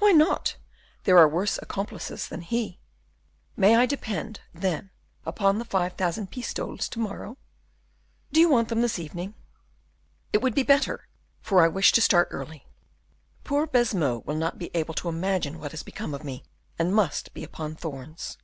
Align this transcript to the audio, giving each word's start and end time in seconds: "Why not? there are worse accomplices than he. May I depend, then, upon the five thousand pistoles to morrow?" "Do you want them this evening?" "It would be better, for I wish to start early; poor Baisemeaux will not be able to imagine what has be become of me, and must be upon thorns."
"Why 0.00 0.12
not? 0.12 0.58
there 1.04 1.16
are 1.16 1.26
worse 1.26 1.58
accomplices 1.62 2.28
than 2.28 2.42
he. 2.42 2.78
May 3.56 3.74
I 3.76 3.86
depend, 3.86 4.40
then, 4.52 4.90
upon 5.24 5.58
the 5.58 5.64
five 5.64 5.94
thousand 5.94 6.30
pistoles 6.30 6.90
to 6.90 6.98
morrow?" 6.98 7.38
"Do 8.32 8.40
you 8.40 8.50
want 8.50 8.68
them 8.68 8.82
this 8.82 8.98
evening?" 8.98 9.32
"It 10.30 10.42
would 10.42 10.54
be 10.54 10.62
better, 10.62 11.08
for 11.40 11.64
I 11.64 11.68
wish 11.68 11.90
to 11.92 12.02
start 12.02 12.28
early; 12.30 12.66
poor 13.44 13.66
Baisemeaux 13.66 14.22
will 14.26 14.36
not 14.36 14.58
be 14.58 14.70
able 14.74 14.92
to 14.92 15.08
imagine 15.08 15.58
what 15.58 15.70
has 15.70 15.82
be 15.82 15.90
become 15.90 16.12
of 16.12 16.22
me, 16.22 16.44
and 16.78 16.94
must 16.94 17.32
be 17.32 17.42
upon 17.42 17.74
thorns." 17.74 18.36